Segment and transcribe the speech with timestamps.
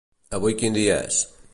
[0.37, 1.23] Avui quin dia és?